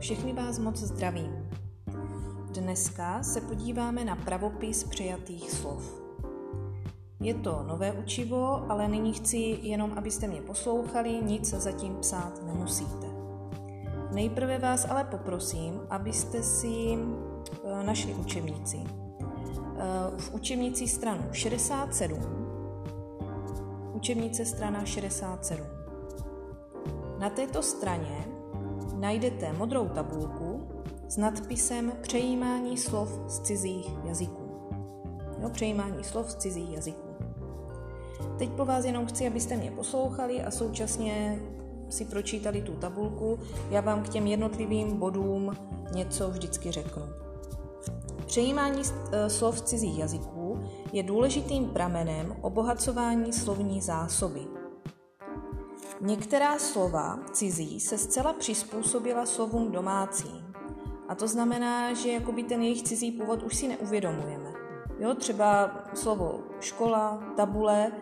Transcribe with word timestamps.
Všechny 0.00 0.32
vás 0.32 0.58
moc 0.58 0.76
zdravím. 0.76 1.48
Dneska 2.54 3.22
se 3.22 3.40
podíváme 3.40 4.04
na 4.04 4.16
pravopis 4.16 4.84
přijatých 4.84 5.50
slov. 5.50 6.02
Je 7.20 7.34
to 7.34 7.64
nové 7.68 7.92
učivo, 7.92 8.70
ale 8.70 8.88
nyní 8.88 9.12
chci 9.12 9.58
jenom, 9.62 9.92
abyste 9.96 10.26
mě 10.26 10.40
poslouchali, 10.40 11.20
nic 11.22 11.48
zatím 11.48 11.96
psát 11.96 12.46
nemusíte. 12.46 13.06
Nejprve 14.12 14.58
vás 14.58 14.86
ale 14.90 15.04
poprosím, 15.04 15.80
abyste 15.90 16.42
si 16.42 16.98
eh, 16.98 17.84
našli 17.84 18.14
učebnici. 18.14 18.78
Eh, 18.78 20.18
v 20.18 20.34
učebnici 20.34 20.88
stranu 20.88 21.22
67, 21.32 22.18
učebnice 23.92 24.44
strana 24.44 24.84
67. 24.84 25.66
Na 27.18 27.30
této 27.30 27.62
straně 27.62 28.39
najdete 28.98 29.52
modrou 29.52 29.88
tabulku 29.88 30.68
s 31.08 31.16
nadpisem 31.16 31.92
Přejímání 32.02 32.78
slov 32.78 33.20
z 33.26 33.40
cizích 33.40 33.90
jazyků. 34.04 34.50
Jo, 35.42 35.50
přejímání 35.50 36.04
slov 36.04 36.30
z 36.30 36.34
cizích 36.34 36.72
jazyků. 36.72 37.08
Teď 38.38 38.50
po 38.50 38.64
vás 38.64 38.84
jenom 38.84 39.06
chci, 39.06 39.26
abyste 39.26 39.56
mě 39.56 39.70
poslouchali 39.70 40.42
a 40.42 40.50
současně 40.50 41.40
si 41.88 42.04
pročítali 42.04 42.62
tu 42.62 42.72
tabulku. 42.72 43.38
Já 43.70 43.80
vám 43.80 44.02
k 44.02 44.08
těm 44.08 44.26
jednotlivým 44.26 44.96
bodům 44.96 45.56
něco 45.94 46.30
vždycky 46.30 46.70
řeknu. 46.70 47.02
Přejímání 48.26 48.82
e, 49.12 49.30
slov 49.30 49.58
z 49.58 49.62
cizích 49.62 49.98
jazyků 49.98 50.58
je 50.92 51.02
důležitým 51.02 51.66
pramenem 51.66 52.36
obohacování 52.40 53.32
slovní 53.32 53.80
zásoby. 53.80 54.59
Některá 56.00 56.58
slova 56.58 57.18
cizí 57.32 57.80
se 57.80 57.98
zcela 57.98 58.32
přizpůsobila 58.32 59.26
slovům 59.26 59.72
domácím. 59.72 60.52
A 61.08 61.14
to 61.14 61.28
znamená, 61.28 61.92
že 61.92 62.12
jakoby 62.12 62.42
ten 62.42 62.62
jejich 62.62 62.82
cizí 62.82 63.12
původ 63.12 63.42
už 63.42 63.56
si 63.56 63.68
neuvědomujeme. 63.68 64.52
Jo, 64.98 65.14
třeba 65.14 65.70
slovo 65.94 66.40
škola, 66.60 67.32
tabule, 67.36 67.92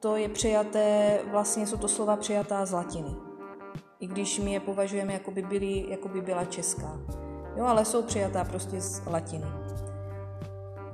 to 0.00 0.16
je 0.16 0.28
přijaté, 0.28 1.20
vlastně 1.30 1.66
jsou 1.66 1.76
to 1.76 1.88
slova 1.88 2.16
přijatá 2.16 2.66
z 2.66 2.72
latiny. 2.72 3.16
I 4.00 4.06
když 4.06 4.38
my 4.38 4.52
je 4.52 4.60
považujeme, 4.60 5.12
jako 5.12 5.30
by, 5.30 5.86
jako 5.88 6.08
by 6.08 6.20
byla 6.20 6.44
česká. 6.44 7.00
Jo, 7.56 7.64
ale 7.64 7.84
jsou 7.84 8.02
přijatá 8.02 8.44
prostě 8.44 8.80
z 8.80 9.06
latiny. 9.06 9.46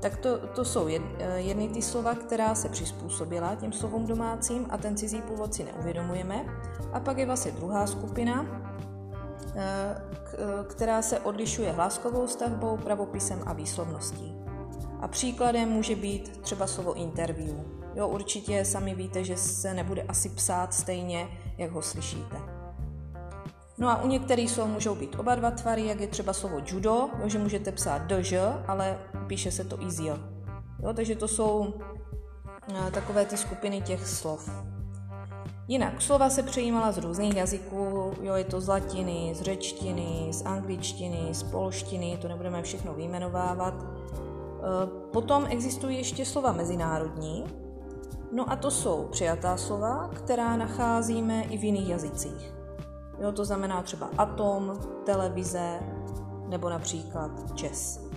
Tak 0.00 0.16
to, 0.16 0.38
to 0.38 0.64
jsou 0.64 0.88
jed, 0.88 1.02
jedny 1.36 1.68
ty 1.68 1.82
slova, 1.82 2.14
která 2.14 2.54
se 2.54 2.68
přizpůsobila 2.68 3.54
těm 3.54 3.72
slovům 3.72 4.06
domácím 4.06 4.66
a 4.70 4.78
ten 4.78 4.96
cizí 4.96 5.22
původ 5.22 5.54
si 5.54 5.64
neuvědomujeme. 5.64 6.46
A 6.92 7.00
pak 7.00 7.18
je 7.18 7.26
vlastně 7.26 7.52
druhá 7.52 7.86
skupina, 7.86 8.46
eh, 9.54 10.02
která 10.68 11.02
se 11.02 11.20
odlišuje 11.20 11.72
hláskovou 11.72 12.26
stavbou, 12.26 12.76
pravopisem 12.76 13.42
a 13.46 13.52
výslovností. 13.52 14.34
A 15.00 15.08
příkladem 15.08 15.68
může 15.68 15.96
být 15.96 16.38
třeba 16.38 16.66
slovo 16.66 16.94
interview. 16.94 17.56
Jo, 17.94 18.08
určitě 18.08 18.64
sami 18.64 18.94
víte, 18.94 19.24
že 19.24 19.36
se 19.36 19.74
nebude 19.74 20.02
asi 20.02 20.28
psát 20.28 20.74
stejně, 20.74 21.28
jak 21.58 21.70
ho 21.70 21.82
slyšíte. 21.82 22.36
No 23.80 23.88
a 23.88 24.02
u 24.02 24.06
některých 24.06 24.50
slov 24.50 24.68
můžou 24.68 24.94
být 24.94 25.16
oba 25.18 25.34
dva 25.34 25.50
tvary, 25.50 25.86
jak 25.86 26.00
je 26.00 26.06
třeba 26.06 26.32
slovo 26.32 26.60
judo, 26.66 27.08
že 27.24 27.38
můžete 27.38 27.72
psát 27.72 28.02
dž, 28.08 28.34
ale 28.66 28.98
píše 29.26 29.50
se 29.50 29.64
to 29.64 29.78
z 29.86 30.00
jo. 30.00 30.18
Takže 30.94 31.16
to 31.16 31.28
jsou 31.28 31.74
eh, 32.74 32.90
takové 32.90 33.24
ty 33.24 33.36
skupiny 33.36 33.80
těch 33.80 34.06
slov. 34.06 34.50
Jinak 35.68 36.02
slova 36.02 36.30
se 36.30 36.42
přejímala 36.42 36.92
z 36.92 36.98
různých 36.98 37.36
jazyků, 37.36 38.12
jo, 38.22 38.34
je 38.34 38.44
to 38.44 38.60
z 38.60 38.68
latiny, 38.68 39.32
z 39.34 39.40
řečtiny, 39.40 40.28
z 40.30 40.42
angličtiny, 40.42 41.28
z 41.32 41.42
polštiny, 41.42 42.18
to 42.22 42.28
nebudeme 42.28 42.62
všechno 42.62 42.94
vyjmenovávat. 42.94 43.74
Eh, 43.84 44.86
potom 45.12 45.46
existují 45.48 45.96
ještě 45.96 46.24
slova 46.24 46.52
mezinárodní, 46.52 47.44
no 48.32 48.50
a 48.52 48.56
to 48.56 48.70
jsou 48.70 49.08
přijatá 49.10 49.56
slova, 49.56 50.10
která 50.14 50.56
nacházíme 50.56 51.42
i 51.42 51.58
v 51.58 51.64
jiných 51.64 51.88
jazycích. 51.88 52.59
Jo, 53.20 53.32
to 53.32 53.44
znamená 53.44 53.82
třeba 53.82 54.10
atom, 54.18 54.78
televize 55.04 55.80
nebo 56.48 56.70
například 56.70 57.30
čes. 57.54 58.10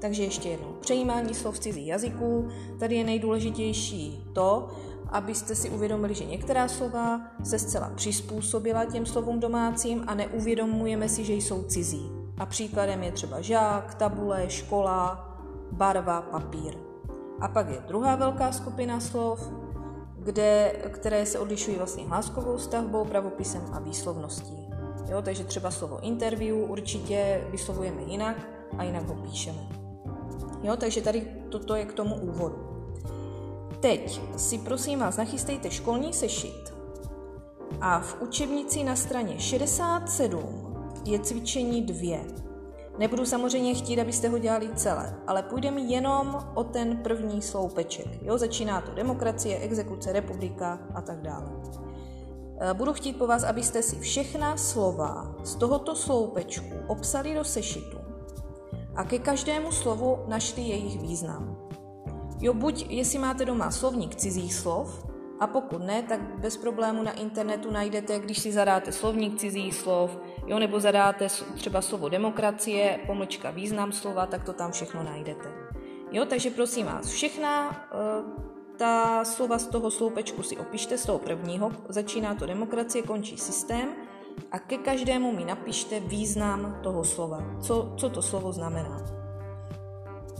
Takže 0.00 0.22
ještě 0.22 0.48
jednou. 0.48 0.72
Přejímání 0.80 1.34
slov 1.34 1.58
cizích 1.58 1.86
jazyků. 1.86 2.48
Tady 2.78 2.94
je 2.94 3.04
nejdůležitější 3.04 4.24
to, 4.32 4.68
abyste 5.10 5.54
si 5.54 5.70
uvědomili, 5.70 6.14
že 6.14 6.24
některá 6.24 6.68
slova 6.68 7.20
se 7.44 7.58
zcela 7.58 7.90
přizpůsobila 7.94 8.84
těm 8.84 9.06
slovům 9.06 9.40
domácím 9.40 10.04
a 10.06 10.14
neuvědomujeme 10.14 11.08
si, 11.08 11.24
že 11.24 11.32
jsou 11.32 11.62
cizí. 11.62 12.10
A 12.38 12.46
příkladem 12.46 13.02
je 13.02 13.12
třeba 13.12 13.40
žák, 13.40 13.94
tabule, 13.94 14.50
škola, 14.50 15.28
barva, 15.72 16.22
papír. 16.22 16.74
A 17.40 17.48
pak 17.48 17.68
je 17.68 17.84
druhá 17.88 18.16
velká 18.16 18.52
skupina 18.52 19.00
slov, 19.00 19.52
kde, 20.24 20.72
které 20.90 21.26
se 21.26 21.38
odlišují 21.38 21.76
vlastně 21.76 22.04
hláskovou 22.04 22.58
stavbou, 22.58 23.04
pravopisem 23.04 23.62
a 23.72 23.80
výslovností. 23.80 24.68
Jo, 25.08 25.22
takže 25.22 25.44
třeba 25.44 25.70
slovo 25.70 26.00
interview 26.00 26.70
určitě 26.70 27.46
vyslovujeme 27.50 28.02
jinak 28.02 28.36
a 28.78 28.84
jinak 28.84 29.08
ho 29.08 29.14
píšeme. 29.14 29.68
Jo, 30.62 30.76
takže 30.76 31.00
tady 31.00 31.26
toto 31.48 31.74
je 31.74 31.84
k 31.84 31.92
tomu 31.92 32.14
úvodu. 32.14 32.72
Teď 33.80 34.20
si 34.36 34.58
prosím 34.58 34.98
vás 34.98 35.16
nachystejte 35.16 35.70
školní 35.70 36.12
sešit 36.12 36.74
a 37.80 38.00
v 38.00 38.22
učebnici 38.22 38.84
na 38.84 38.96
straně 38.96 39.38
67 39.38 40.76
je 41.04 41.18
cvičení 41.18 41.82
2. 41.82 42.41
Nebudu 42.98 43.26
samozřejmě 43.26 43.74
chtít, 43.74 44.00
abyste 44.00 44.28
ho 44.28 44.38
dělali 44.38 44.68
celé, 44.74 45.14
ale 45.26 45.42
půjde 45.42 45.70
mi 45.70 45.82
jenom 45.82 46.38
o 46.54 46.64
ten 46.64 46.96
první 46.96 47.42
sloupeček. 47.42 48.06
Jo, 48.22 48.38
začíná 48.38 48.80
to 48.80 48.94
demokracie, 48.94 49.58
exekuce, 49.58 50.12
republika 50.12 50.78
a 50.94 51.00
tak 51.00 51.22
dále. 51.22 51.52
E, 52.60 52.74
budu 52.74 52.92
chtít 52.92 53.18
po 53.18 53.26
vás, 53.26 53.44
abyste 53.44 53.82
si 53.82 53.98
všechna 53.98 54.56
slova 54.56 55.34
z 55.44 55.54
tohoto 55.54 55.96
sloupečku 55.96 56.74
obsali 56.86 57.34
do 57.34 57.44
sešitu 57.44 57.98
a 58.94 59.04
ke 59.04 59.18
každému 59.18 59.72
slovu 59.72 60.18
našli 60.28 60.62
jejich 60.62 61.00
význam. 61.00 61.68
Jo, 62.40 62.54
buď 62.54 62.86
jestli 62.88 63.18
máte 63.18 63.44
doma 63.44 63.70
slovník 63.70 64.14
cizích 64.14 64.54
slov, 64.54 65.11
a 65.42 65.46
pokud 65.46 65.82
ne, 65.82 66.02
tak 66.02 66.20
bez 66.38 66.56
problému 66.56 67.02
na 67.02 67.12
internetu 67.12 67.70
najdete, 67.70 68.18
když 68.18 68.38
si 68.38 68.52
zadáte 68.52 68.92
slovník 68.92 69.38
cizích 69.38 69.74
slov, 69.74 70.18
jo, 70.46 70.58
nebo 70.58 70.80
zadáte 70.80 71.26
třeba 71.54 71.82
slovo 71.82 72.08
demokracie, 72.08 72.98
pomlčka 73.06 73.50
význam 73.50 73.92
slova, 73.92 74.26
tak 74.26 74.44
to 74.44 74.52
tam 74.52 74.72
všechno 74.72 75.02
najdete. 75.02 75.50
Jo, 76.10 76.24
takže 76.24 76.50
prosím 76.50 76.86
vás, 76.86 77.10
všechna 77.10 77.70
uh, 77.70 78.42
ta 78.76 79.24
slova 79.24 79.58
z 79.58 79.66
toho 79.66 79.90
sloupečku 79.90 80.42
si 80.42 80.56
opište 80.56 80.98
z 80.98 81.06
toho 81.06 81.18
prvního, 81.18 81.72
začíná 81.88 82.34
to 82.34 82.46
demokracie, 82.46 83.02
končí 83.02 83.38
systém 83.38 83.88
a 84.52 84.58
ke 84.58 84.78
každému 84.78 85.32
mi 85.32 85.44
napište 85.44 86.00
význam 86.00 86.78
toho 86.82 87.04
slova, 87.04 87.42
co, 87.60 87.94
co 87.98 88.10
to 88.10 88.22
slovo 88.22 88.52
znamená. 88.52 89.21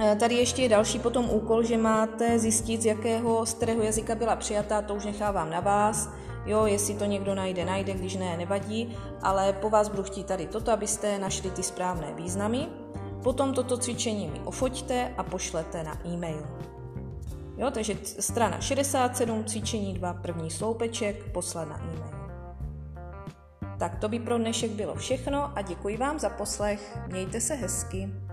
Eh, 0.00 0.16
tady 0.16 0.34
ještě 0.34 0.62
je 0.62 0.68
další 0.68 0.98
potom 0.98 1.30
úkol, 1.30 1.62
že 1.62 1.76
máte 1.76 2.38
zjistit, 2.38 2.82
z 2.82 2.86
jakého, 2.86 3.46
z 3.46 3.54
kterého 3.54 3.82
jazyka 3.82 4.14
byla 4.14 4.36
přijatá, 4.36 4.82
to 4.82 4.94
už 4.94 5.04
nechávám 5.04 5.50
na 5.50 5.60
vás. 5.60 6.10
Jo, 6.46 6.66
jestli 6.66 6.94
to 6.94 7.04
někdo 7.04 7.34
najde, 7.34 7.64
najde, 7.64 7.92
když 7.92 8.16
ne, 8.16 8.36
nevadí, 8.36 8.96
ale 9.22 9.52
po 9.52 9.70
vás 9.70 9.88
budu 9.88 10.02
chtít 10.02 10.26
tady 10.26 10.46
toto, 10.46 10.72
abyste 10.72 11.18
našli 11.18 11.50
ty 11.50 11.62
správné 11.62 12.14
významy. 12.14 12.68
Potom 13.22 13.54
toto 13.54 13.76
cvičení 13.76 14.28
mi 14.28 14.40
ofoťte 14.44 15.14
a 15.16 15.22
pošlete 15.22 15.82
na 15.82 16.06
e-mail. 16.06 16.46
Jo, 17.56 17.70
takže 17.70 17.94
strana 18.02 18.60
67, 18.60 19.44
cvičení 19.44 19.94
2, 19.94 20.14
první 20.14 20.50
sloupeček, 20.50 21.32
poslat 21.32 21.68
na 21.68 21.76
e-mail. 21.76 22.18
Tak 23.78 23.98
to 23.98 24.08
by 24.08 24.18
pro 24.20 24.38
dnešek 24.38 24.70
bylo 24.70 24.94
všechno 24.94 25.58
a 25.58 25.62
děkuji 25.62 25.96
vám 25.96 26.18
za 26.18 26.28
poslech. 26.28 26.98
Mějte 27.06 27.40
se 27.40 27.54
hezky. 27.54 28.27